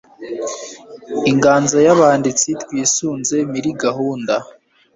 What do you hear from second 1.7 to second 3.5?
z'Abanditsi twisunze